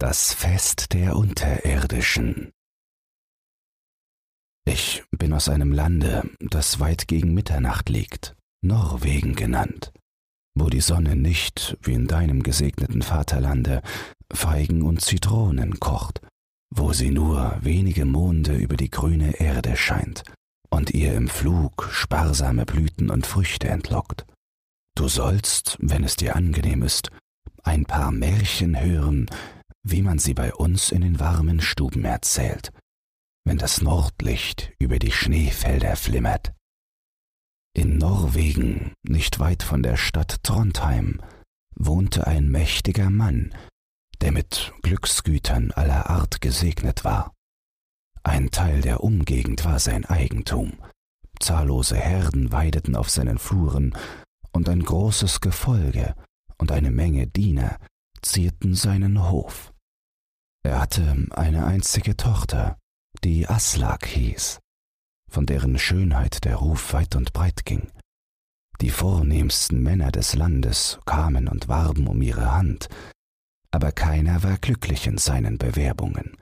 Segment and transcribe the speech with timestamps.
[0.00, 2.52] Das Fest der Unterirdischen
[4.64, 9.92] Ich bin aus einem Lande, das weit gegen Mitternacht liegt, Norwegen genannt,
[10.54, 13.82] wo die Sonne nicht, wie in deinem gesegneten Vaterlande,
[14.32, 16.20] Feigen und Zitronen kocht,
[16.70, 20.22] wo sie nur wenige Monde über die grüne Erde scheint
[20.70, 24.26] und ihr im Flug sparsame Blüten und Früchte entlockt.
[24.94, 27.10] Du sollst, wenn es dir angenehm ist,
[27.64, 29.28] ein paar Märchen hören,
[29.90, 32.72] wie man sie bei uns in den warmen Stuben erzählt,
[33.44, 36.52] wenn das Nordlicht über die Schneefelder flimmert.
[37.74, 41.22] In Norwegen, nicht weit von der Stadt Trondheim,
[41.74, 43.54] wohnte ein mächtiger Mann,
[44.20, 47.32] der mit Glücksgütern aller Art gesegnet war.
[48.24, 50.72] Ein Teil der Umgegend war sein Eigentum,
[51.40, 53.96] zahllose Herden weideten auf seinen Fluren,
[54.52, 56.14] und ein großes Gefolge
[56.58, 57.78] und eine Menge Diener
[58.22, 59.72] zierten seinen Hof.
[60.68, 62.76] Er hatte eine einzige Tochter,
[63.24, 64.58] die Aslak hieß,
[65.30, 67.90] von deren Schönheit der Ruf weit und breit ging.
[68.82, 72.90] Die vornehmsten Männer des Landes kamen und warben um ihre Hand,
[73.70, 76.36] aber keiner war glücklich in seinen Bewerbungen.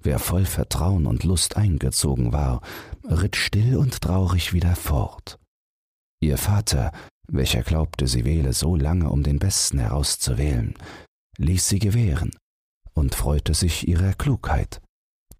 [0.00, 2.62] Wer voll Vertrauen und Lust eingezogen war,
[3.04, 5.38] ritt still und traurig wieder fort.
[6.20, 6.90] Ihr Vater,
[7.30, 10.72] welcher glaubte, sie wähle so lange, um den Besten herauszuwählen,
[11.36, 12.30] ließ sie gewähren
[12.98, 14.82] und freute sich ihrer Klugheit.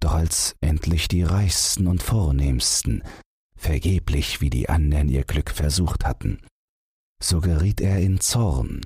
[0.01, 3.03] Doch als endlich die Reichsten und Vornehmsten,
[3.57, 6.41] vergeblich wie die anderen ihr Glück versucht hatten,
[7.21, 8.83] so geriet er in Zorn,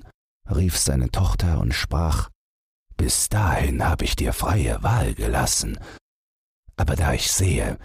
[0.49, 2.29] rief seine Tochter und sprach
[2.97, 5.77] Bis dahin habe ich dir freie Wahl gelassen,
[6.75, 7.77] aber da ich sehe,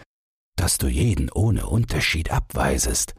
[0.56, 3.14] dass du jeden ohne Unterschied abweisest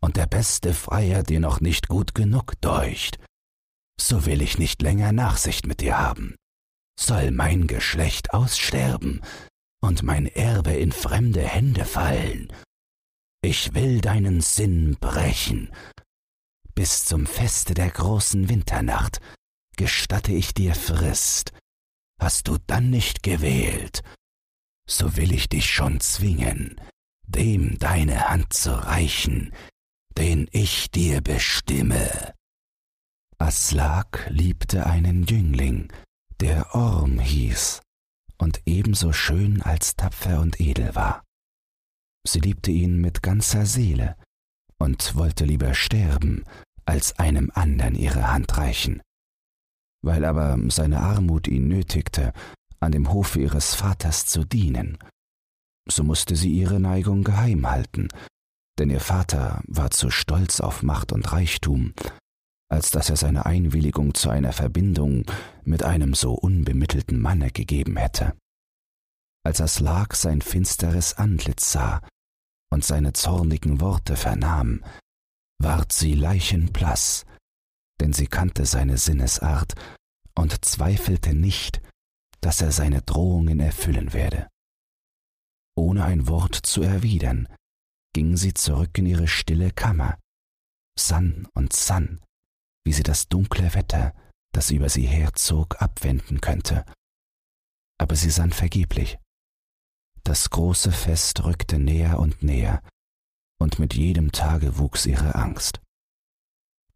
[0.00, 3.18] und der beste Freier dir noch nicht gut genug deucht,
[4.00, 6.34] so will ich nicht länger Nachsicht mit dir haben
[6.98, 9.20] soll mein Geschlecht aussterben
[9.80, 12.52] und mein Erbe in fremde Hände fallen.
[13.42, 15.70] Ich will deinen Sinn brechen.
[16.74, 19.20] Bis zum Feste der großen Winternacht
[19.76, 21.52] gestatte ich dir Frist.
[22.20, 24.02] Hast du dann nicht gewählt,
[24.88, 26.80] so will ich dich schon zwingen,
[27.26, 29.52] dem deine Hand zu reichen,
[30.16, 32.34] den ich dir bestimme.
[33.38, 35.92] Aslak liebte einen Jüngling,
[36.40, 37.80] der Orm hieß
[38.38, 41.22] und ebenso schön als tapfer und edel war.
[42.26, 44.16] Sie liebte ihn mit ganzer Seele
[44.78, 46.44] und wollte lieber sterben,
[46.84, 49.00] als einem andern ihre Hand reichen.
[50.02, 52.32] Weil aber seine Armut ihn nötigte,
[52.80, 54.98] an dem Hofe ihres Vaters zu dienen,
[55.88, 58.08] so musste sie ihre Neigung geheim halten,
[58.78, 61.94] denn ihr Vater war zu stolz auf Macht und Reichtum,
[62.70, 65.24] als dass er seine Einwilligung zu einer Verbindung
[65.64, 68.36] mit einem so unbemittelten Manne gegeben hätte.
[69.44, 72.00] Als Aslak sein finsteres Antlitz sah
[72.72, 74.82] und seine zornigen Worte vernahm,
[75.58, 77.26] ward sie leichenblaß,
[78.00, 79.74] denn sie kannte seine Sinnesart
[80.34, 81.80] und zweifelte nicht,
[82.40, 84.48] dass er seine Drohungen erfüllen werde.
[85.76, 87.48] Ohne ein Wort zu erwidern,
[88.14, 90.18] ging sie zurück in ihre stille Kammer,
[90.98, 92.20] sann und sann,
[92.84, 94.14] wie sie das dunkle Wetter,
[94.52, 96.84] das über sie herzog, abwenden könnte.
[97.98, 99.18] Aber sie sann vergeblich.
[100.22, 102.82] Das große Fest rückte näher und näher,
[103.60, 105.80] und mit jedem Tage wuchs ihre Angst.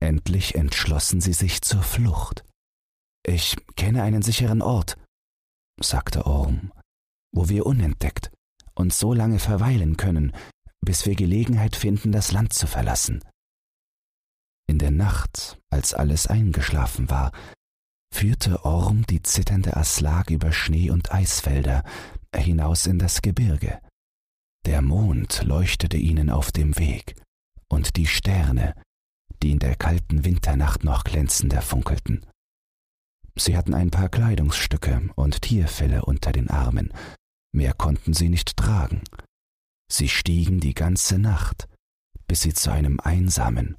[0.01, 2.45] Endlich entschlossen sie sich zur Flucht.
[3.27, 4.97] Ich kenne einen sicheren Ort,
[5.81, 6.73] sagte Orm,
[7.33, 8.31] wo wir unentdeckt
[8.75, 10.33] und so lange verweilen können,
[10.81, 13.23] bis wir Gelegenheit finden, das Land zu verlassen.
[14.79, 17.33] In der Nacht, als alles eingeschlafen war,
[18.15, 21.83] führte Orm die zitternde Aslak über Schnee und Eisfelder
[22.33, 23.81] hinaus in das Gebirge.
[24.67, 27.17] Der Mond leuchtete ihnen auf dem Weg,
[27.69, 28.81] und die Sterne,
[29.43, 32.25] die in der kalten Winternacht noch glänzender funkelten.
[33.37, 36.93] Sie hatten ein paar Kleidungsstücke und Tierfelle unter den Armen,
[37.53, 39.03] mehr konnten sie nicht tragen.
[39.91, 41.69] Sie stiegen die ganze Nacht,
[42.29, 43.77] bis sie zu einem einsamen,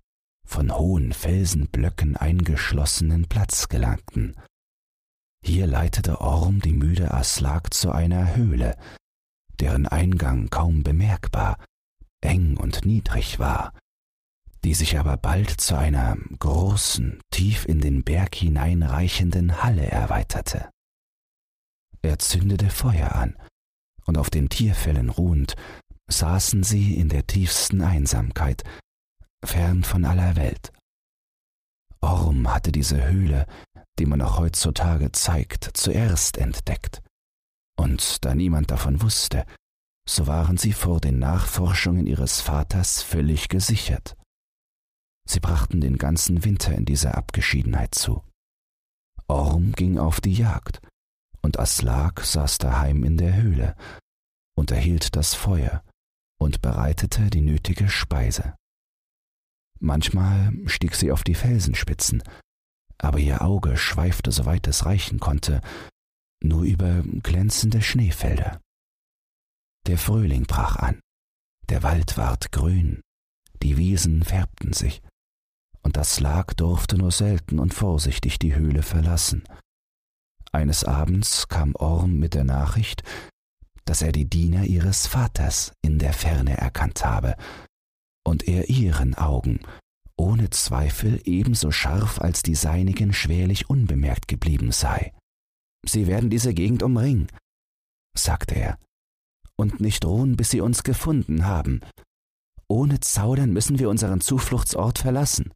[0.49, 4.35] von hohen Felsenblöcken eingeschlossenen Platz gelangten.
[5.45, 8.75] Hier leitete Orm die müde Aslak zu einer Höhle,
[9.59, 11.63] deren Eingang kaum bemerkbar,
[12.21, 13.73] eng und niedrig war,
[14.63, 20.69] die sich aber bald zu einer großen, tief in den Berg hineinreichenden Halle erweiterte.
[22.01, 23.37] Er zündete Feuer an,
[24.05, 25.55] und auf den Tierfällen ruhend,
[26.09, 28.63] saßen sie in der tiefsten Einsamkeit,
[29.43, 30.71] fern von aller Welt.
[32.01, 33.45] Orm hatte diese Höhle,
[33.97, 37.01] die man auch heutzutage zeigt, zuerst entdeckt.
[37.77, 39.45] Und da niemand davon wusste,
[40.07, 44.15] so waren sie vor den Nachforschungen ihres Vaters völlig gesichert.
[45.27, 48.23] Sie brachten den ganzen Winter in dieser Abgeschiedenheit zu.
[49.27, 50.81] Orm ging auf die Jagd,
[51.41, 53.75] und Aslak saß daheim in der Höhle,
[54.57, 55.83] unterhielt das Feuer
[56.39, 58.55] und bereitete die nötige Speise.
[59.79, 62.21] Manchmal stieg sie auf die Felsenspitzen,
[62.97, 65.61] aber ihr Auge schweifte, soweit es reichen konnte,
[66.43, 68.59] nur über glänzende Schneefelder.
[69.87, 70.99] Der Frühling brach an,
[71.69, 73.01] der Wald ward grün,
[73.63, 75.01] die Wiesen färbten sich,
[75.81, 79.43] und das Lag durfte nur selten und vorsichtig die Höhle verlassen.
[80.51, 83.03] Eines Abends kam Orm mit der Nachricht,
[83.85, 87.35] dass er die Diener ihres Vaters in der Ferne erkannt habe
[88.25, 89.59] und er ihren Augen
[90.19, 95.13] ohne Zweifel ebenso scharf als die seinigen schwerlich unbemerkt geblieben sei.
[95.87, 97.27] Sie werden diese Gegend umringen,
[98.17, 98.77] sagte er,
[99.55, 101.79] und nicht ruhen, bis sie uns gefunden haben.
[102.67, 105.53] Ohne Zaudern müssen wir unseren Zufluchtsort verlassen.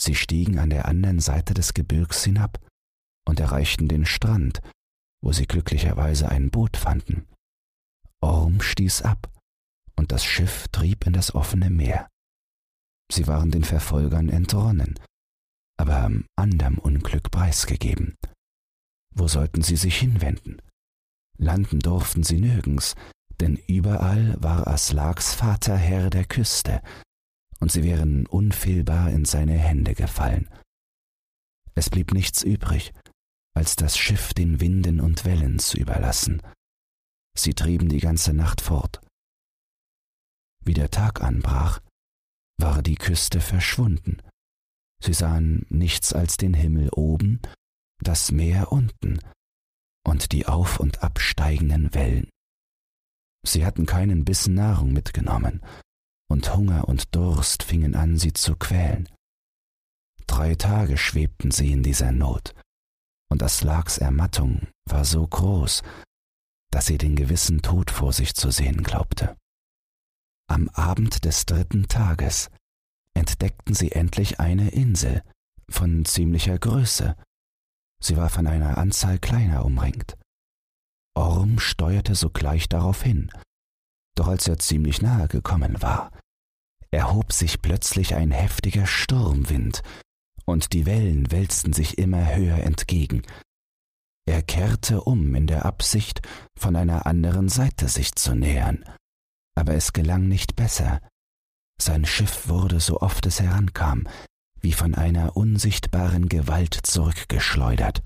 [0.00, 2.64] Sie stiegen an der anderen Seite des Gebirgs hinab
[3.26, 4.60] und erreichten den Strand,
[5.20, 7.26] wo sie glücklicherweise ein Boot fanden.
[8.20, 9.28] Orm stieß ab,
[9.98, 12.08] und das Schiff trieb in das offene Meer.
[13.10, 14.98] Sie waren den Verfolgern entronnen,
[15.76, 18.16] aber anderem Unglück preisgegeben.
[19.14, 20.62] Wo sollten sie sich hinwenden?
[21.38, 22.94] Landen durften sie nirgends,
[23.40, 26.82] denn überall war Aslaks Vater Herr der Küste,
[27.60, 30.48] und sie wären unfehlbar in seine Hände gefallen.
[31.74, 32.92] Es blieb nichts übrig,
[33.54, 36.42] als das Schiff den Winden und Wellen zu überlassen.
[37.36, 39.00] Sie trieben die ganze Nacht fort.
[40.68, 41.80] Wie der Tag anbrach,
[42.60, 44.20] war die Küste verschwunden.
[45.02, 47.40] Sie sahen nichts als den Himmel oben,
[48.02, 49.18] das Meer unten
[50.06, 52.28] und die auf und absteigenden Wellen.
[53.46, 55.64] Sie hatten keinen Bissen Nahrung mitgenommen,
[56.30, 59.08] und Hunger und Durst fingen an, sie zu quälen.
[60.26, 62.54] Drei Tage schwebten sie in dieser Not,
[63.30, 65.82] und Aslaks Ermattung war so groß,
[66.70, 69.34] dass sie den gewissen Tod vor sich zu sehen glaubte.
[70.48, 72.50] Am Abend des dritten Tages
[73.14, 75.22] entdeckten sie endlich eine Insel
[75.68, 77.16] von ziemlicher Größe.
[78.02, 80.16] Sie war von einer Anzahl kleiner umringt.
[81.14, 83.30] Orm steuerte sogleich darauf hin,
[84.16, 86.12] doch als er ziemlich nahe gekommen war,
[86.90, 89.82] erhob sich plötzlich ein heftiger Sturmwind,
[90.44, 93.22] und die Wellen wälzten sich immer höher entgegen.
[94.26, 96.22] Er kehrte um in der Absicht,
[96.58, 98.84] von einer anderen Seite sich zu nähern,
[99.58, 101.00] aber es gelang nicht besser.
[101.80, 104.08] Sein Schiff wurde, so oft es herankam,
[104.60, 108.02] wie von einer unsichtbaren Gewalt zurückgeschleudert.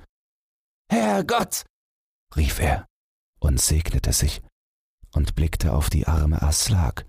[0.90, 1.64] Herrgott!
[2.36, 2.86] rief er
[3.38, 4.42] und segnete sich
[5.14, 7.06] und blickte auf die arme Aslak,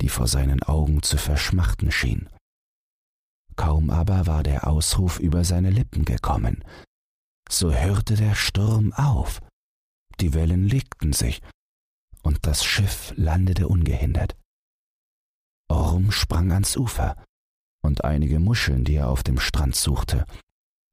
[0.00, 2.28] die vor seinen Augen zu verschmachten schien.
[3.56, 6.64] Kaum aber war der Ausruf über seine Lippen gekommen,
[7.48, 9.40] so hörte der Sturm auf,
[10.20, 11.40] die Wellen legten sich,
[12.24, 14.36] und das Schiff landete ungehindert.
[15.68, 17.22] Orm sprang ans Ufer,
[17.84, 20.24] und einige Muscheln, die er auf dem Strand suchte,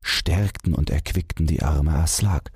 [0.03, 2.51] stärkten und erquickten die arme Aslak,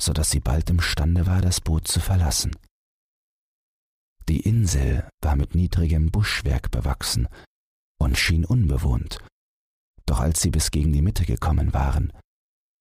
[0.00, 2.54] so dass sie bald imstande war, das Boot zu verlassen.
[4.28, 7.28] Die Insel war mit niedrigem Buschwerk bewachsen
[7.98, 9.18] und schien unbewohnt,
[10.04, 12.12] doch als sie bis gegen die Mitte gekommen waren,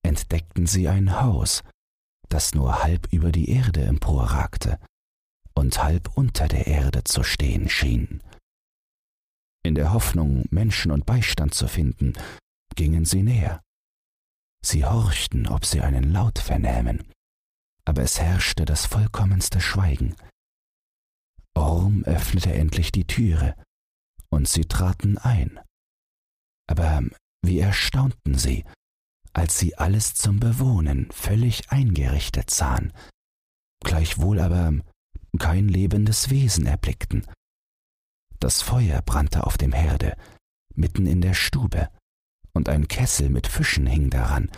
[0.03, 1.63] entdeckten sie ein Haus,
[2.27, 4.79] das nur halb über die Erde emporragte
[5.55, 8.21] und halb unter der Erde zu stehen schien.
[9.63, 12.13] In der Hoffnung, Menschen und Beistand zu finden,
[12.75, 13.63] gingen sie näher.
[14.63, 17.03] Sie horchten, ob sie einen Laut vernähmen,
[17.85, 20.15] aber es herrschte das vollkommenste Schweigen.
[21.55, 23.55] Orm öffnete endlich die Türe,
[24.29, 25.59] und sie traten ein.
[26.67, 27.03] Aber
[27.41, 28.65] wie erstaunten sie,
[29.33, 32.91] als sie alles zum Bewohnen völlig eingerichtet sahen,
[33.83, 34.74] gleichwohl aber
[35.38, 37.25] kein lebendes Wesen erblickten.
[38.39, 40.18] Das Feuer brannte auf dem Herde,
[40.74, 41.89] mitten in der Stube,
[42.54, 44.50] und ein Kessel mit Fischen hing daran,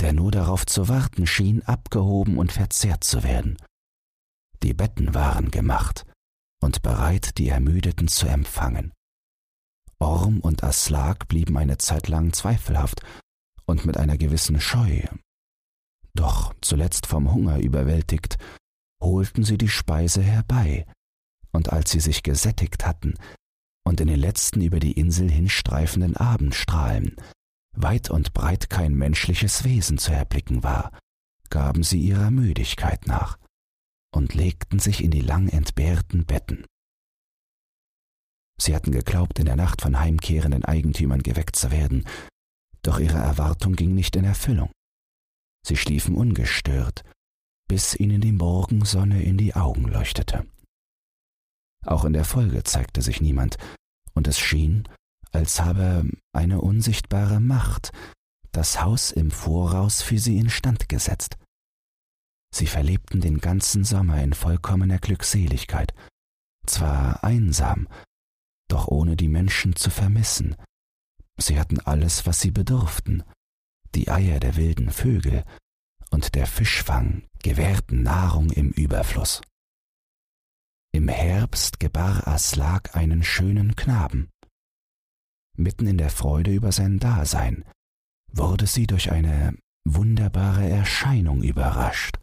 [0.00, 3.56] der nur darauf zu warten schien, abgehoben und verzehrt zu werden.
[4.62, 6.04] Die Betten waren gemacht
[6.62, 8.92] und bereit, die Ermüdeten zu empfangen.
[9.98, 13.02] Orm und Aslak blieben eine Zeit lang zweifelhaft
[13.66, 15.02] und mit einer gewissen Scheu.
[16.14, 18.38] Doch zuletzt vom Hunger überwältigt,
[19.02, 20.86] holten sie die Speise herbei,
[21.52, 23.14] und als sie sich gesättigt hatten
[23.84, 27.16] und in den letzten über die Insel hinstreifenden Abendstrahlen
[27.72, 30.92] weit und breit kein menschliches Wesen zu erblicken war,
[31.50, 33.38] gaben sie ihrer Müdigkeit nach
[34.12, 36.66] und legten sich in die lang entbehrten Betten.
[38.60, 42.06] Sie hatten geglaubt, in der Nacht von heimkehrenden Eigentümern geweckt zu werden,
[42.82, 44.70] doch ihre Erwartung ging nicht in Erfüllung.
[45.66, 47.04] Sie schliefen ungestört,
[47.70, 50.44] bis ihnen die Morgensonne in die Augen leuchtete.
[51.86, 53.58] Auch in der Folge zeigte sich niemand,
[54.12, 54.88] und es schien,
[55.30, 57.92] als habe eine unsichtbare Macht
[58.50, 61.36] das Haus im Voraus für sie instand gesetzt.
[62.52, 65.94] Sie verlebten den ganzen Sommer in vollkommener Glückseligkeit,
[66.66, 67.86] zwar einsam,
[68.66, 70.56] doch ohne die Menschen zu vermissen.
[71.38, 73.22] Sie hatten alles, was sie bedurften.
[73.94, 75.44] Die Eier der wilden Vögel
[76.10, 79.40] und der Fischfang gewährten Nahrung im Überfluss.
[80.92, 84.30] Im Herbst gebar Aslak einen schönen Knaben.
[85.56, 87.64] Mitten in der Freude über sein Dasein
[88.32, 92.18] wurde sie durch eine wunderbare Erscheinung überrascht.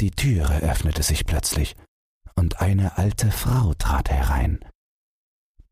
[0.00, 1.76] Die Türe öffnete sich plötzlich,
[2.36, 4.60] und eine alte Frau trat herein.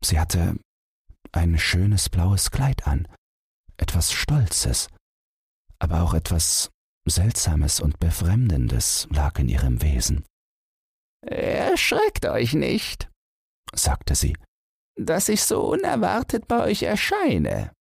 [0.03, 0.59] Sie hatte
[1.31, 3.07] ein schönes blaues Kleid an,
[3.77, 4.89] etwas Stolzes,
[5.79, 6.69] aber auch etwas
[7.09, 10.25] Seltsames und Befremdendes lag in ihrem Wesen.
[11.25, 13.09] Erschreckt euch nicht,
[13.73, 14.35] sagte sie,
[14.95, 17.71] dass ich so unerwartet bei euch erscheine.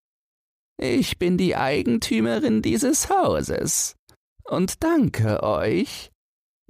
[0.78, 3.96] Ich bin die Eigentümerin dieses Hauses
[4.44, 6.10] und danke euch,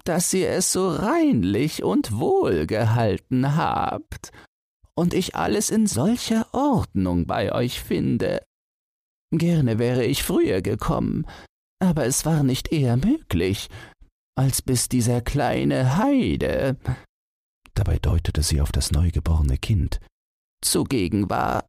[0.04, 4.30] dass ihr es so reinlich und wohlgehalten habt
[4.94, 8.42] und ich alles in solcher Ordnung bei euch finde.
[9.32, 11.26] Gerne wäre ich früher gekommen,
[11.78, 13.68] aber es war nicht eher möglich,
[14.36, 16.76] als bis dieser kleine Heide,
[17.74, 20.00] dabei deutete sie auf das neugeborene Kind,
[20.62, 21.66] zugegen war.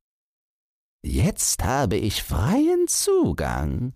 [1.05, 3.93] Jetzt habe ich freien Zugang.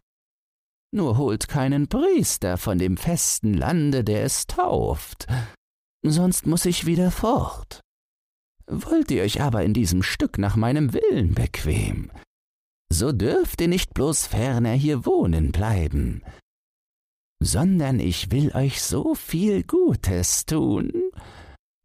[0.93, 5.27] Nur holt keinen Priester von dem festen Lande, der es tauft,
[6.05, 7.81] sonst muss ich wieder fort.
[8.67, 12.11] Wollt ihr euch aber in diesem Stück nach meinem Willen bequem,
[12.91, 16.23] so dürft ihr nicht bloß ferner hier wohnen bleiben,
[17.41, 20.91] sondern ich will euch so viel Gutes tun,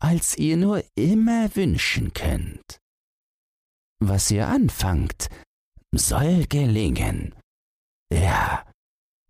[0.02, 2.80] als ihr nur immer wünschen könnt.
[4.00, 5.28] Was ihr anfangt,
[5.94, 7.34] soll gelingen.
[8.12, 8.64] Ja,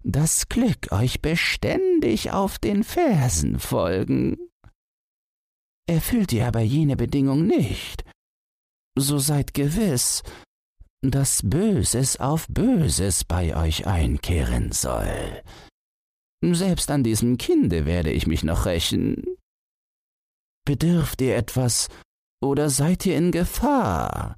[0.02, 4.38] das Glück euch beständig auf den Fersen folgen.
[5.86, 8.04] Erfüllt ihr aber jene Bedingung nicht,
[8.98, 10.22] so seid gewiss,
[11.02, 15.42] dass Böses auf Böses bei euch einkehren soll.
[16.42, 19.24] Selbst an diesem Kinde werde ich mich noch rächen.
[20.64, 21.88] Bedürft ihr etwas
[22.42, 24.36] oder seid ihr in Gefahr?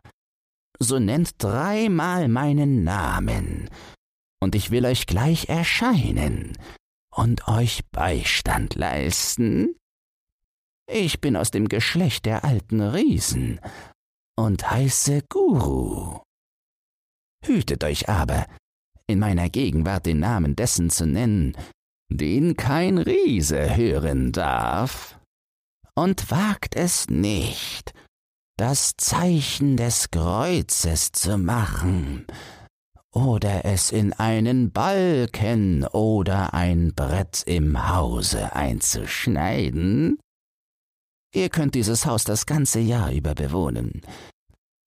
[0.79, 3.69] So nennt dreimal meinen Namen,
[4.41, 6.57] und ich will euch gleich erscheinen
[7.11, 9.75] und euch Beistand leisten.
[10.91, 13.61] Ich bin aus dem Geschlecht der alten Riesen
[14.37, 16.21] und heiße Guru.
[17.45, 18.47] Hütet euch aber,
[19.07, 21.57] in meiner Gegenwart den Namen dessen zu nennen,
[22.11, 25.19] den kein Riese hören darf.
[25.95, 27.93] Und wagt es nicht,
[28.57, 32.27] das Zeichen des Kreuzes zu machen,
[33.13, 40.19] oder es in einen Balken oder ein Brett im Hause einzuschneiden.
[41.35, 44.03] Ihr könnt dieses Haus das ganze Jahr über bewohnen.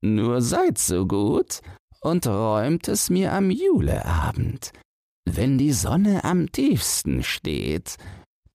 [0.03, 1.61] Nur seid so gut
[2.01, 4.73] und räumt es mir am Juleabend,
[5.25, 7.97] wenn die Sonne am tiefsten steht,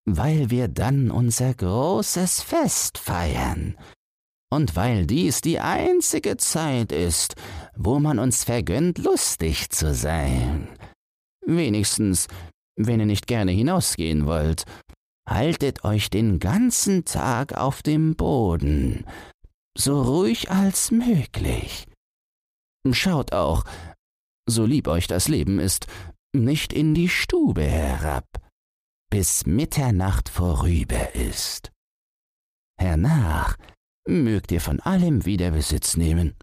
[0.05, 3.77] weil wir dann unser großes Fest feiern.
[4.53, 7.35] Und weil dies die einzige Zeit ist,
[7.77, 10.69] wo man uns vergönnt, lustig zu sein.
[11.45, 12.29] Wenigstens,
[12.77, 14.65] wenn ihr nicht gerne hinausgehen wollt,
[15.29, 19.05] haltet euch den ganzen Tag auf dem Boden,
[19.77, 21.87] so ruhig als möglich.
[22.95, 23.65] Schaut auch,
[24.49, 25.87] so lieb euch das Leben ist,
[26.35, 28.27] nicht in die Stube herab,
[29.11, 31.73] bis Mitternacht vorüber ist.
[32.79, 33.57] Hernach
[34.07, 36.37] mögt ihr von allem wieder Besitz nehmen.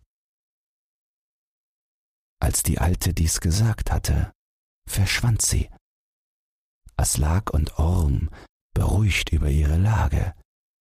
[2.41, 4.33] Als die Alte dies gesagt hatte,
[4.89, 5.69] verschwand sie.
[6.97, 8.29] Aslak und Orm,
[8.73, 10.33] beruhigt über ihre Lage,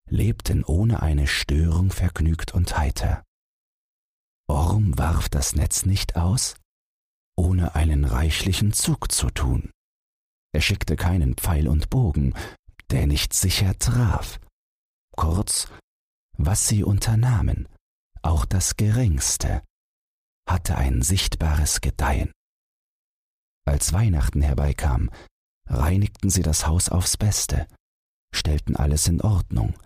[0.08, 3.24] lebten ohne eine Störung vergnügt und heiter.
[4.72, 6.54] Orm warf das Netz nicht aus,
[7.36, 9.70] ohne einen reichlichen Zug zu tun.
[10.54, 12.32] Er schickte keinen Pfeil und Bogen,
[12.90, 14.40] der nicht sicher traf.
[15.14, 15.68] Kurz,
[16.38, 17.68] was sie unternahmen,
[18.22, 19.62] auch das geringste,
[20.48, 22.32] hatte ein sichtbares Gedeihen.
[23.66, 25.10] Als Weihnachten herbeikam,
[25.66, 27.66] reinigten sie das Haus aufs Beste,
[28.34, 29.78] stellten alles in Ordnung,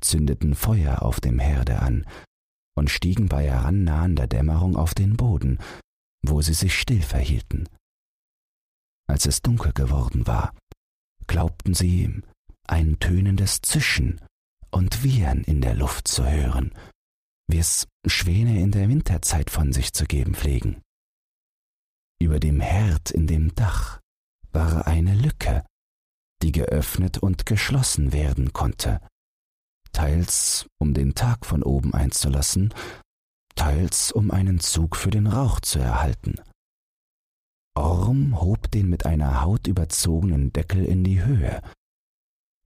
[0.00, 2.06] zündeten Feuer auf dem Herde an
[2.74, 5.58] und stiegen bei herannahender Dämmerung auf den Boden,
[6.24, 7.68] wo sie sich still verhielten.
[9.08, 10.54] Als es dunkel geworden war,
[11.26, 12.22] glaubten sie,
[12.66, 14.20] ein tönendes Zischen
[14.70, 16.72] und Wiehern in der Luft zu hören,
[17.48, 20.80] wie es Schwäne in der Winterzeit von sich zu geben pflegen.
[22.20, 24.00] Über dem Herd in dem Dach
[24.52, 25.64] war eine Lücke,
[26.42, 29.00] die geöffnet und geschlossen werden konnte,
[29.92, 32.74] teils um den Tag von oben einzulassen,
[33.54, 36.36] teils um einen Zug für den Rauch zu erhalten.
[37.74, 41.62] Orm hob den mit einer Haut überzogenen Deckel in die Höhe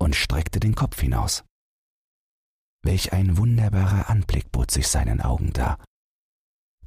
[0.01, 1.45] und streckte den Kopf hinaus.
[2.83, 5.83] Welch ein wunderbarer Anblick bot sich seinen Augen dar.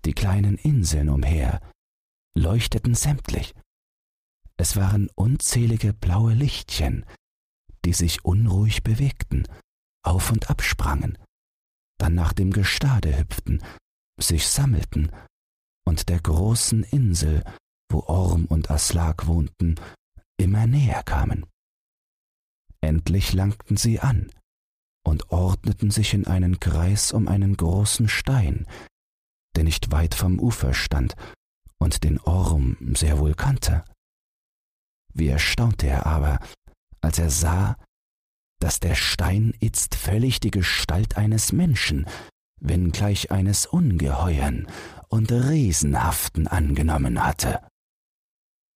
[0.06, 1.60] Die kleinen Inseln umher
[2.38, 3.54] leuchteten sämtlich.
[4.58, 7.06] Es waren unzählige blaue Lichtchen,
[7.86, 9.48] die sich unruhig bewegten,
[10.04, 11.18] auf und absprangen,
[11.98, 13.64] dann nach dem Gestade hüpften,
[14.20, 15.12] sich sammelten
[15.86, 17.44] und der großen Insel,
[17.92, 19.76] wo Orm und Aslak wohnten,
[20.38, 21.46] immer näher kamen.
[22.82, 24.32] Endlich langten sie an,
[25.10, 28.68] und ordneten sich in einen Kreis um einen großen Stein,
[29.56, 31.16] der nicht weit vom Ufer stand
[31.80, 33.84] und den Orm sehr wohl kannte.
[35.14, 36.40] Wie erstaunte er aber,
[37.02, 37.76] als er sah,
[38.60, 42.06] dass der Stein itzt völlig die Gestalt eines Menschen,
[42.62, 44.68] wenngleich eines ungeheuern
[45.08, 47.62] und riesenhaften angenommen hatte.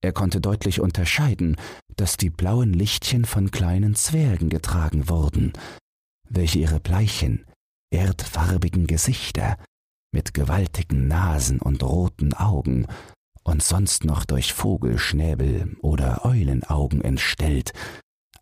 [0.02, 1.58] Er konnte deutlich unterscheiden,
[1.96, 5.54] dass die blauen Lichtchen von kleinen Zwergen getragen wurden,
[6.30, 7.46] welche ihre bleichen,
[7.92, 9.58] erdfarbigen Gesichter
[10.12, 12.88] mit gewaltigen Nasen und roten Augen
[13.44, 17.74] und sonst noch durch Vogelschnäbel oder Eulenaugen entstellt,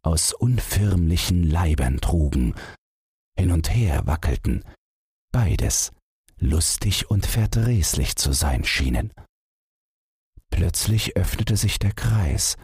[0.04, 2.56] aus unförmlichen Leibern trugen,
[3.38, 4.64] hin und her wackelten,
[5.32, 5.92] beides
[6.38, 9.14] lustig und verdrießlich zu sein schienen.
[10.50, 12.58] Plötzlich öffnete sich der Kreis,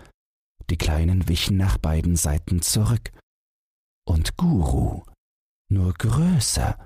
[0.69, 3.11] die Kleinen wichen nach beiden Seiten zurück,
[4.05, 5.03] und Guru
[5.69, 6.85] nur größer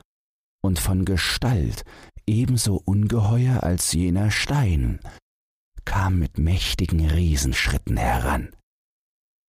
[0.63, 1.83] und von Gestalt
[2.27, 4.99] ebenso ungeheuer als jener Stein,
[5.85, 8.55] kam mit mächtigen Riesenschritten heran.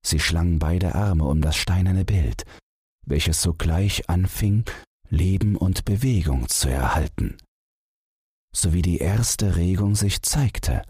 [0.05, 2.45] Sie schlang beide Arme um das steinerne Bild,
[3.07, 4.65] welches sogleich anfing,
[5.09, 7.37] Leben und Bewegung zu erhalten.
[8.55, 10.83] So wie die erste Regung sich zeigte,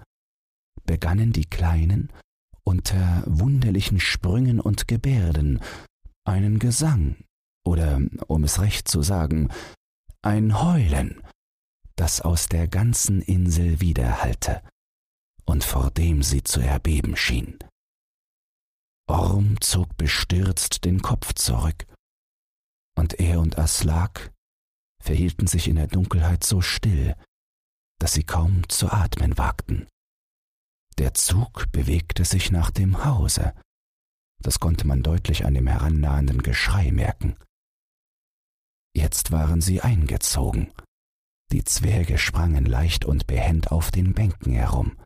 [0.85, 2.12] begannen die Kleinen
[2.64, 5.61] unter wunderlichen Sprüngen und Gebärden
[6.25, 7.16] einen Gesang
[7.64, 9.48] oder, um es recht zu sagen,
[10.22, 11.22] ein Heulen,
[11.96, 14.62] das aus der ganzen Insel widerhallte
[15.44, 17.59] und vor dem sie zu erbeben schien.
[19.09, 21.87] Orm zog bestürzt den Kopf zurück,
[22.97, 24.33] und er und Aslak
[25.03, 27.15] verhielten sich in der Dunkelheit so still,
[27.99, 29.88] dass sie kaum zu atmen wagten.
[30.99, 33.55] Der Zug bewegte sich nach dem Hause,
[34.41, 37.37] das konnte man deutlich an dem herannahenden Geschrei merken.
[38.95, 40.73] Jetzt waren sie eingezogen.
[41.53, 44.97] Die Zwerge sprangen leicht und behend auf den Bänken herum,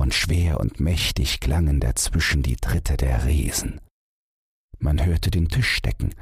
[0.00, 3.82] und schwer und mächtig klangen dazwischen die Tritte der Riesen.
[4.78, 6.14] Man hörte den Tisch stecken,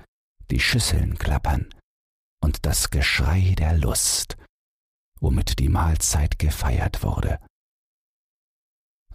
[0.50, 1.72] die Schüsseln klappern
[2.42, 4.36] und das Geschrei der Lust,
[5.20, 7.38] womit die Mahlzeit gefeiert wurde.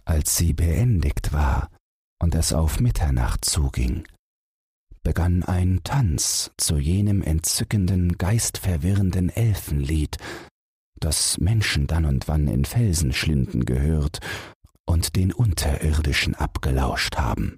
[0.06, 1.70] Als sie beendigt war
[2.18, 4.08] und es auf Mitternacht zuging,
[5.02, 10.16] begann ein Tanz zu jenem entzückenden, geistverwirrenden Elfenlied,
[11.00, 14.20] das Menschen dann und wann in Felsenschlinden gehört
[14.86, 17.56] und den Unterirdischen abgelauscht haben.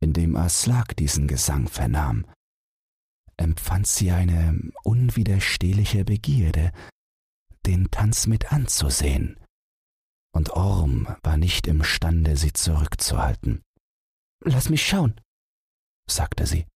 [0.00, 2.26] Indem Aslak diesen Gesang vernahm,
[3.36, 6.72] empfand sie eine unwiderstehliche Begierde,
[7.66, 9.38] den Tanz mit anzusehen,
[10.32, 13.62] und Orm war nicht imstande, sie zurückzuhalten.
[14.44, 15.20] Lass mich schauen,
[16.08, 16.66] sagte sie,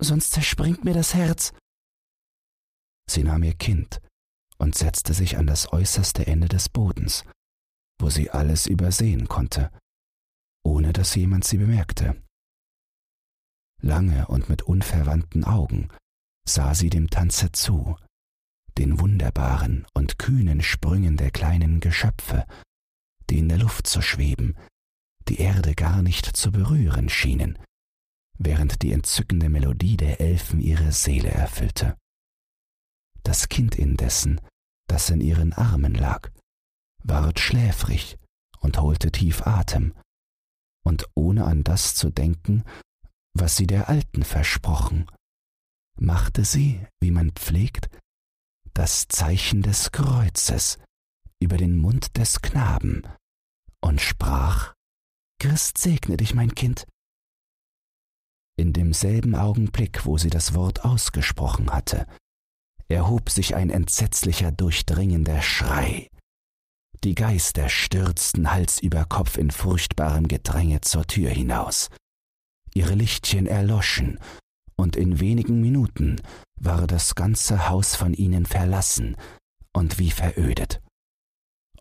[0.00, 1.52] sonst zerspringt mir das Herz.
[3.08, 4.00] Sie nahm ihr Kind
[4.58, 7.24] und setzte sich an das äußerste Ende des Bodens,
[8.02, 9.70] wo sie alles übersehen konnte,
[10.64, 12.20] ohne dass jemand sie bemerkte.
[13.80, 15.88] Lange und mit unverwandten Augen
[16.46, 17.96] sah sie dem Tanze zu,
[18.78, 22.46] den wunderbaren und kühnen Sprüngen der kleinen Geschöpfe,
[23.30, 24.56] die in der Luft zu schweben,
[25.28, 27.58] die Erde gar nicht zu berühren schienen,
[28.38, 31.96] während die entzückende Melodie der Elfen ihre Seele erfüllte.
[33.22, 34.40] Das Kind indessen
[34.88, 36.30] das in ihren Armen lag,
[37.04, 38.18] ward schläfrig
[38.60, 39.94] und holte tief Atem,
[40.84, 42.64] und ohne an das zu denken,
[43.34, 45.06] was sie der Alten versprochen,
[45.98, 47.88] machte sie, wie man pflegt,
[48.74, 50.78] das Zeichen des Kreuzes
[51.40, 53.02] über den Mund des Knaben
[53.80, 54.74] und sprach
[55.38, 56.86] Christ segne dich, mein Kind.
[58.56, 62.06] In demselben Augenblick, wo sie das Wort ausgesprochen hatte,
[62.88, 66.08] erhob sich ein entsetzlicher, durchdringender Schrei.
[67.04, 71.90] Die Geister stürzten Hals über Kopf in furchtbarem Gedränge zur Tür hinaus.
[72.74, 74.20] Ihre Lichtchen erloschen,
[74.76, 76.20] und in wenigen Minuten
[76.60, 79.16] war das ganze Haus von ihnen verlassen
[79.72, 80.80] und wie verödet.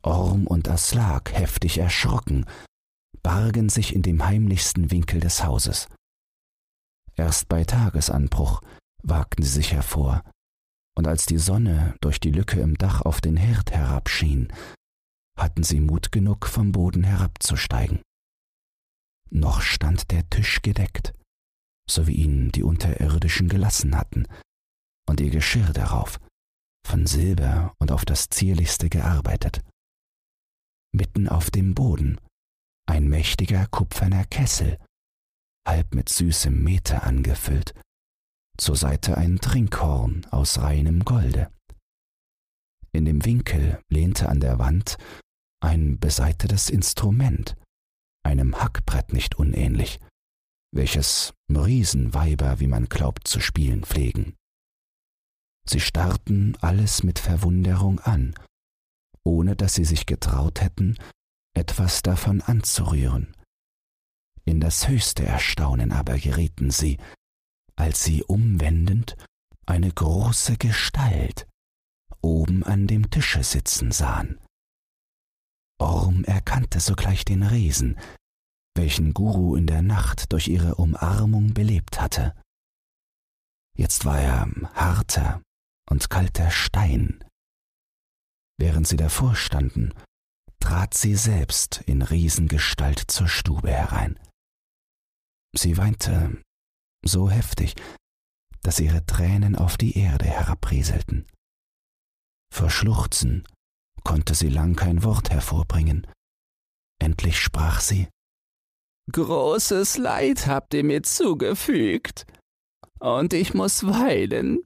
[0.02, 2.46] Orm und Aslak, heftig erschrocken,
[3.22, 5.88] bargen sich in dem heimlichsten Winkel des Hauses.
[7.16, 8.62] Erst bei Tagesanbruch
[9.04, 10.24] wagten sie sich hervor,
[10.96, 14.52] und als die Sonne durch die Lücke im Dach auf den Herd herabschien,
[15.42, 18.02] hatten sie Mut genug, vom Boden herabzusteigen.
[19.30, 21.14] Noch stand der Tisch gedeckt,
[21.90, 24.28] so wie ihn die Unterirdischen gelassen hatten,
[25.10, 26.20] und ihr Geschirr darauf,
[26.86, 29.62] von Silber und auf das zierlichste gearbeitet.
[30.94, 32.20] Mitten auf dem Boden
[32.88, 34.78] ein mächtiger kupferner Kessel,
[35.68, 37.74] halb mit süßem Meter angefüllt,
[38.58, 41.52] zur Seite ein Trinkhorn aus reinem Golde.
[42.92, 44.98] In dem Winkel lehnte an der Wand
[45.62, 47.56] ein beseitetes Instrument,
[48.24, 50.00] einem Hackbrett nicht unähnlich,
[50.74, 54.36] welches Riesenweiber, wie man glaubt, zu spielen pflegen.
[55.68, 58.34] Sie starrten alles mit Verwunderung an,
[59.24, 60.98] ohne dass sie sich getraut hätten,
[61.54, 63.36] etwas davon anzurühren.
[64.46, 66.98] In das höchste Erstaunen aber gerieten sie,
[67.76, 69.16] als sie umwendend
[69.66, 71.48] eine große Gestalt
[72.22, 74.40] oben an dem Tische sitzen sahen.
[75.82, 78.00] Orm erkannte sogleich den Riesen,
[78.76, 82.36] welchen Guru in der Nacht durch ihre Umarmung belebt hatte.
[83.76, 85.42] Jetzt war er harter
[85.90, 87.24] und kalter Stein.
[88.58, 89.94] Während sie davor standen,
[90.60, 94.20] trat sie selbst in Riesengestalt zur Stube herein.
[95.56, 96.42] Sie weinte
[97.04, 97.76] so heftig,
[98.62, 101.26] dass ihre Tränen auf die Erde herabrieselten.
[102.54, 103.48] Vor Schluchzen
[104.04, 106.08] konnte sie lang kein Wort hervorbringen.
[107.00, 108.08] Endlich sprach sie
[109.12, 112.26] Großes Leid habt ihr mir zugefügt,
[113.00, 114.60] und ich muss weinen,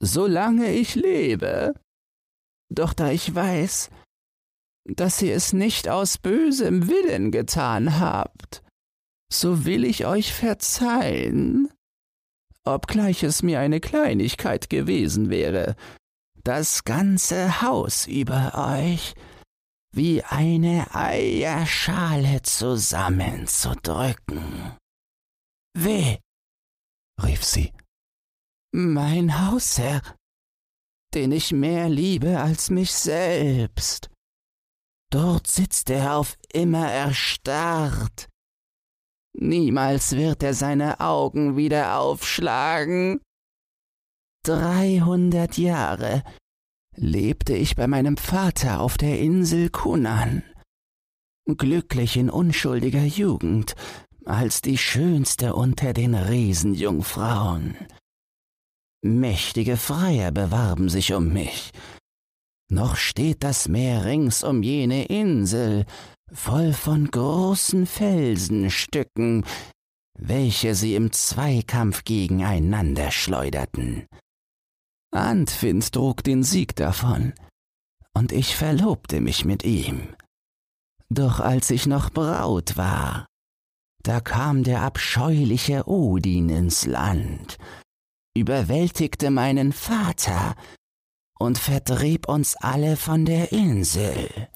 [0.00, 1.74] solange ich lebe.
[2.70, 3.90] Doch da ich weiß,
[4.84, 8.62] dass ihr es nicht aus bösem Willen getan habt,
[9.32, 11.70] so will ich euch verzeihen,
[12.64, 15.76] obgleich es mir eine Kleinigkeit gewesen wäre,
[16.44, 19.14] das ganze Haus über euch
[19.94, 24.76] wie eine Eierschale zusammenzudrücken.
[25.76, 26.16] Weh,
[27.22, 27.74] rief sie.
[28.74, 30.00] Mein Hausherr,
[31.14, 34.08] den ich mehr liebe als mich selbst.
[35.10, 38.30] Dort sitzt er auf immer erstarrt.
[39.34, 43.20] Niemals wird er seine Augen wieder aufschlagen.
[44.44, 46.24] Dreihundert Jahre
[46.96, 50.42] lebte ich bei meinem Vater auf der Insel Kunan.
[51.46, 53.76] Glücklich in unschuldiger Jugend,
[54.24, 57.76] als die schönste unter den Riesenjungfrauen.
[59.04, 61.70] Mächtige Freier bewarben sich um mich,
[62.68, 65.84] noch steht das Meer rings um jene Insel,
[66.32, 69.44] voll von großen Felsenstücken,
[70.18, 74.08] welche sie im Zweikampf gegeneinander schleuderten.
[75.12, 77.34] Antwind trug den Sieg davon,
[78.14, 80.14] und ich verlobte mich mit ihm.
[81.10, 83.26] Doch als ich noch Braut war,
[84.02, 87.58] da kam der abscheuliche Odin ins Land,
[88.34, 90.56] überwältigte meinen Vater
[91.38, 94.48] und vertrieb uns alle von der Insel.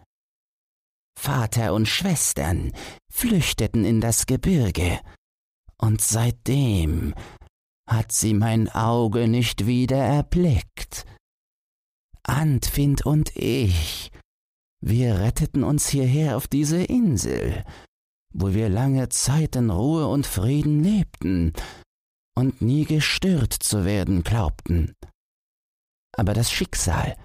[1.18, 2.72] Vater und Schwestern
[3.12, 5.00] flüchteten in das Gebirge,
[5.78, 7.14] und seitdem
[7.88, 11.07] hat sie mein Auge nicht wieder erblickt.
[12.22, 14.11] Antwind und ich,
[14.81, 17.64] wir retteten uns hierher auf diese Insel,
[18.33, 21.53] wo wir lange Zeit in Ruhe und Frieden lebten
[22.37, 24.94] und nie gestört zu werden glaubten
[26.16, 27.16] aber das Schicksal,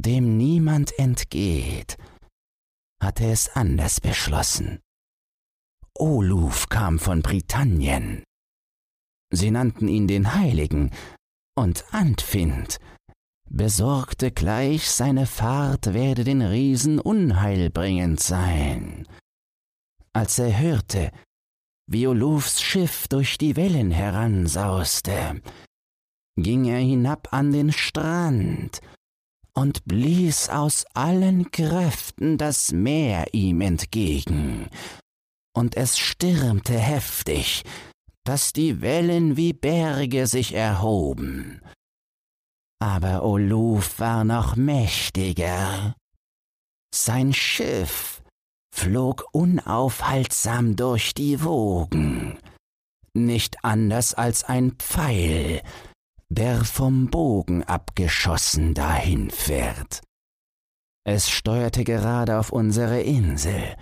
[0.00, 1.98] dem niemand entgeht,
[3.02, 4.80] hatte es anders beschlossen.
[5.94, 8.22] Oluf kam von Britannien.
[9.30, 10.90] Sie nannten ihn den Heiligen,
[11.56, 12.78] und Antfind,
[13.50, 19.06] besorgte gleich, seine Fahrt werde den Riesen unheilbringend sein.
[20.12, 21.10] Als er hörte,
[21.90, 25.40] wie Olufs Schiff durch die Wellen heransauste,
[26.36, 28.80] ging er hinab an den Strand
[29.54, 34.68] und blies aus allen Kräften das Meer ihm entgegen,
[35.56, 37.64] und es stürmte heftig,
[38.28, 41.62] dass die Wellen wie Berge sich erhoben.
[42.78, 45.94] Aber Oluf war noch mächtiger.
[46.94, 48.22] Sein Schiff
[48.70, 52.38] flog unaufhaltsam durch die Wogen,
[53.14, 55.62] nicht anders als ein Pfeil,
[56.28, 60.02] der vom Bogen abgeschossen dahinfährt.
[61.06, 63.74] Es steuerte gerade auf unsere Insel.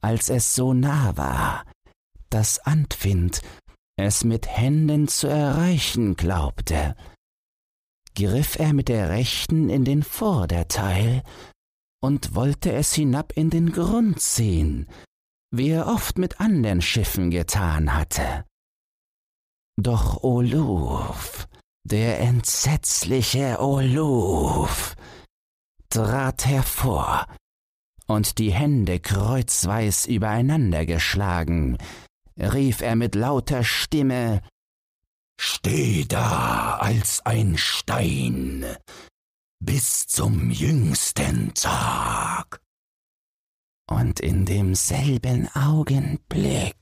[0.00, 1.66] Als es so nah war,
[2.30, 3.42] dass Antwind
[3.96, 6.96] es mit Händen zu erreichen glaubte,
[8.14, 11.22] griff er mit der rechten in den Vorderteil
[12.02, 14.88] und wollte es hinab in den Grund ziehen,
[15.50, 18.44] wie er oft mit anderen Schiffen getan hatte.
[19.76, 21.48] Doch Oluf,
[21.84, 24.96] der entsetzliche Oluf,
[25.90, 27.26] trat hervor
[28.06, 31.78] und die Hände kreuzweis übereinander geschlagen,
[32.36, 34.42] rief er mit lauter Stimme
[35.42, 38.66] Steh da als ein Stein
[39.58, 42.60] bis zum jüngsten Tag.
[43.88, 46.76] Und in demselben Augenblick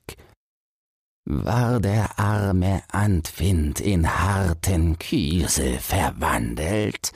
[1.24, 7.12] war der arme Antwind in harten Kiesel verwandelt.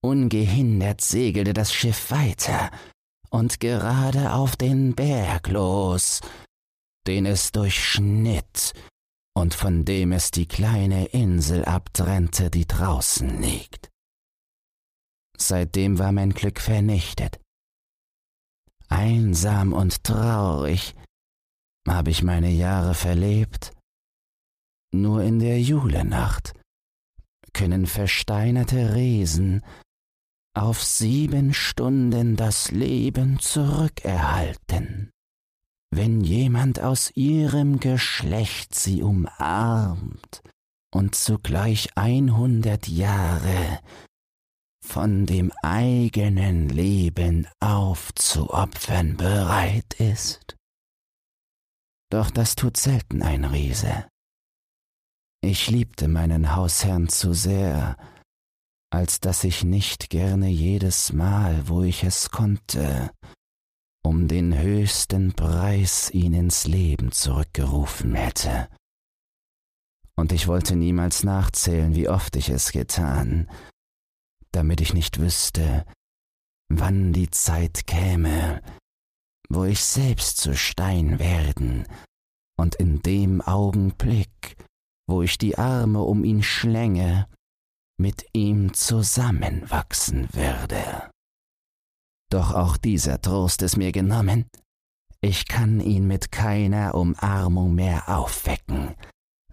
[0.00, 2.70] Ungehindert segelte das Schiff weiter
[3.28, 6.20] und gerade auf den Berg los,
[7.06, 8.74] den es durchschnitt
[9.34, 13.90] und von dem es die kleine Insel abtrennte, die draußen liegt.
[15.36, 17.40] Seitdem war mein Glück vernichtet.
[18.88, 20.94] Einsam und traurig
[21.86, 23.72] habe ich meine Jahre verlebt.
[24.92, 26.54] Nur in der Julenacht
[27.52, 29.64] können versteinerte Riesen
[30.54, 35.12] auf sieben Stunden das Leben zurückerhalten.
[35.90, 40.42] Wenn jemand aus ihrem Geschlecht sie umarmt
[40.92, 43.80] und zugleich einhundert Jahre
[44.84, 50.56] von dem eigenen Leben aufzuopfern bereit ist.
[52.10, 54.06] Doch das tut selten ein Riese.
[55.42, 57.96] Ich liebte meinen Hausherrn zu sehr,
[58.90, 63.10] als dass ich nicht gerne jedes Mal, wo ich es konnte,
[64.04, 68.68] um den höchsten Preis ihn ins Leben zurückgerufen hätte.
[70.16, 73.48] Und ich wollte niemals nachzählen, wie oft ich es getan,
[74.52, 75.84] damit ich nicht wüsste,
[76.68, 78.62] wann die Zeit käme,
[79.48, 81.86] wo ich selbst zu Stein werden
[82.58, 84.56] und in dem Augenblick,
[85.06, 87.28] wo ich die Arme um ihn schlänge,
[87.98, 91.10] mit ihm zusammenwachsen würde.
[92.30, 94.46] Doch auch dieser Trost ist mir genommen.
[95.20, 98.94] Ich kann ihn mit keiner Umarmung mehr aufwecken,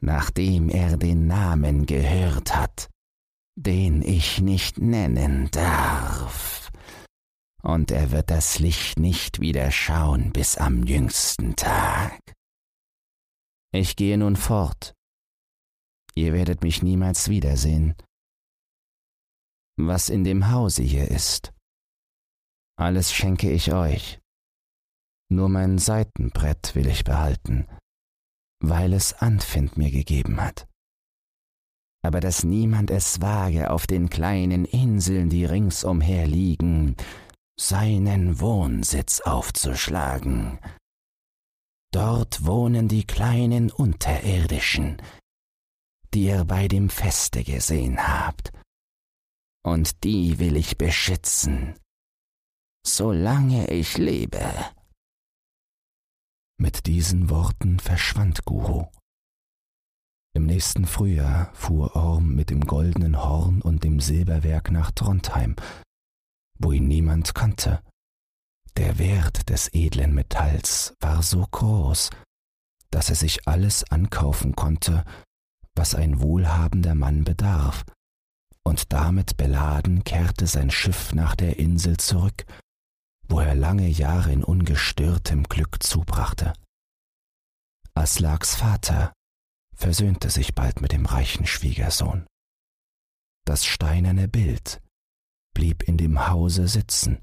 [0.01, 2.89] nachdem er den Namen gehört hat,
[3.57, 6.71] den ich nicht nennen darf.
[7.63, 12.19] Und er wird das Licht nicht wieder schauen bis am jüngsten Tag.
[13.73, 14.93] Ich gehe nun fort.
[16.13, 17.95] Ihr werdet mich niemals wiedersehen.
[19.77, 21.54] Was in dem Hause hier ist,
[22.77, 24.19] alles schenke ich euch.
[25.29, 27.67] Nur mein Seitenbrett will ich behalten,
[28.61, 30.67] weil es Anfind mir gegeben hat.
[32.03, 36.95] Aber dass niemand es wage, auf den kleinen Inseln, die ringsumher liegen,
[37.59, 40.59] seinen Wohnsitz aufzuschlagen.
[41.91, 45.01] Dort wohnen die kleinen Unterirdischen,
[46.13, 48.51] die ihr bei dem Feste gesehen habt,
[49.63, 51.75] und die will ich beschützen
[52.85, 54.53] solange ich lebe.
[56.57, 58.85] Mit diesen Worten verschwand Guru.
[60.33, 65.55] Im nächsten Frühjahr fuhr Orm mit dem goldenen Horn und dem Silberwerk nach Trondheim,
[66.59, 67.81] wo ihn niemand kannte.
[68.77, 72.09] Der Wert des edlen Metalls war so groß,
[72.91, 75.05] dass er sich alles ankaufen konnte,
[75.73, 77.83] was ein wohlhabender Mann bedarf,
[78.63, 82.45] und damit beladen kehrte sein Schiff nach der Insel zurück
[83.27, 86.53] wo er lange Jahre in ungestörtem Glück zubrachte.
[87.93, 89.13] Aslaks Vater
[89.75, 92.25] versöhnte sich bald mit dem reichen Schwiegersohn.
[93.45, 94.81] Das steinerne Bild
[95.53, 97.21] blieb in dem Hause sitzen.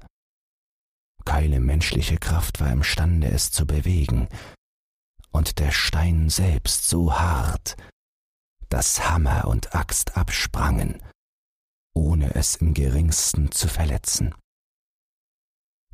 [1.25, 4.27] Keine menschliche Kraft war imstande, es zu bewegen,
[5.31, 7.75] und der Stein selbst so hart,
[8.69, 11.01] dass Hammer und Axt absprangen,
[11.93, 14.33] ohne es im geringsten zu verletzen.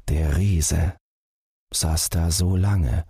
[0.10, 0.98] Der Riese
[1.72, 3.06] saß da so lange,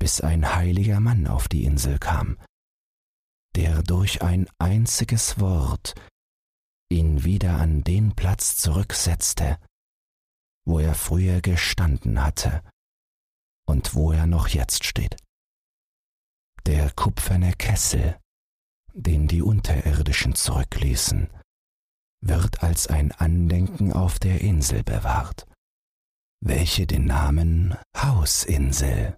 [0.00, 2.36] bis ein heiliger Mann auf die Insel kam,
[3.54, 5.94] der durch ein einziges Wort
[6.90, 9.60] ihn wieder an den Platz zurücksetzte,
[10.66, 12.64] wo er früher gestanden hatte
[13.66, 15.16] und wo er noch jetzt steht.
[16.66, 18.18] Der kupferne Kessel,
[18.94, 21.30] den die Unterirdischen zurückließen,
[22.20, 25.46] wird als ein Andenken auf der Insel bewahrt,
[26.46, 29.16] welche den Namen Hausinsel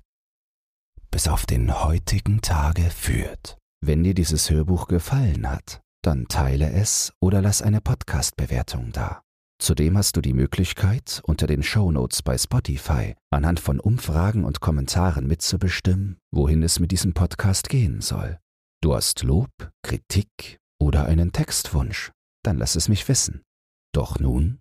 [1.11, 3.59] bis auf den heutigen Tage führt.
[3.85, 9.23] Wenn dir dieses Hörbuch gefallen hat, dann teile es oder lass eine Podcast-Bewertung da.
[9.61, 15.27] Zudem hast du die Möglichkeit, unter den Shownotes bei Spotify anhand von Umfragen und Kommentaren
[15.27, 18.39] mitzubestimmen, wohin es mit diesem Podcast gehen soll.
[18.83, 19.51] Du hast Lob,
[19.83, 22.13] Kritik oder einen Textwunsch,
[22.45, 23.43] dann lass es mich wissen.
[23.93, 24.61] Doch nun